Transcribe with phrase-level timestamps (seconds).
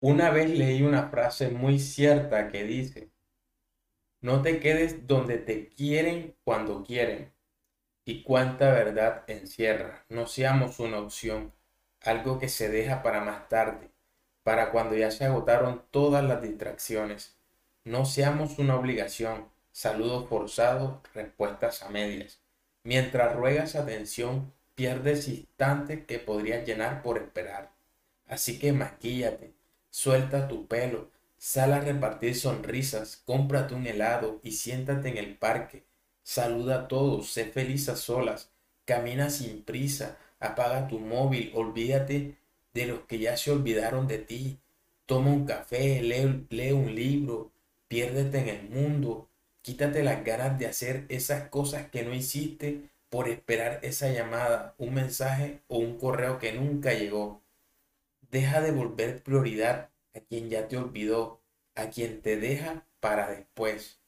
[0.00, 3.10] Una vez leí una frase muy cierta que dice,
[4.20, 7.32] no te quedes donde te quieren cuando quieren.
[8.04, 10.04] Y cuánta verdad encierra.
[10.08, 11.52] No seamos una opción,
[12.00, 13.90] algo que se deja para más tarde,
[14.44, 17.36] para cuando ya se agotaron todas las distracciones.
[17.84, 22.40] No seamos una obligación, saludos forzados, respuestas a medias.
[22.84, 27.72] Mientras ruegas atención, pierdes instantes que podrías llenar por esperar.
[28.26, 29.57] Así que maquíllate,
[29.90, 35.84] suelta tu pelo, sal a repartir sonrisas, cómprate un helado y siéntate en el parque.
[36.22, 38.50] Saluda a todos, sé feliz a solas,
[38.84, 42.36] camina sin prisa, apaga tu móvil, olvídate
[42.74, 44.58] de los que ya se olvidaron de ti.
[45.06, 47.50] Toma un café, lee, lee un libro,
[47.88, 49.28] piérdete en el mundo,
[49.62, 54.94] quítate las ganas de hacer esas cosas que no hiciste por esperar esa llamada, un
[54.94, 57.42] mensaje o un correo que nunca llegó.
[58.30, 61.42] Deja de volver prioridad a quien ya te olvidó,
[61.74, 64.02] a quien te deja para después.